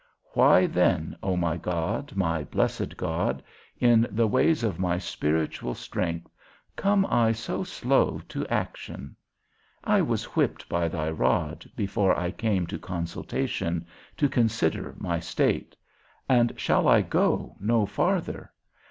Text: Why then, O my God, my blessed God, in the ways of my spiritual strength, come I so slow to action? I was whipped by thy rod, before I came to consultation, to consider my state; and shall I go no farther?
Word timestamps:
Why 0.33 0.65
then, 0.65 1.15
O 1.21 1.37
my 1.37 1.57
God, 1.57 2.15
my 2.15 2.43
blessed 2.43 2.97
God, 2.97 3.43
in 3.79 4.07
the 4.09 4.25
ways 4.25 4.63
of 4.63 4.79
my 4.79 4.97
spiritual 4.97 5.75
strength, 5.75 6.27
come 6.75 7.05
I 7.05 7.33
so 7.33 7.63
slow 7.63 8.19
to 8.29 8.47
action? 8.47 9.15
I 9.83 10.01
was 10.01 10.35
whipped 10.35 10.67
by 10.67 10.87
thy 10.87 11.11
rod, 11.11 11.69
before 11.75 12.17
I 12.19 12.31
came 12.31 12.65
to 12.65 12.79
consultation, 12.79 13.85
to 14.17 14.27
consider 14.27 14.95
my 14.97 15.19
state; 15.19 15.75
and 16.27 16.51
shall 16.57 16.87
I 16.87 17.03
go 17.03 17.55
no 17.59 17.85
farther? 17.85 18.51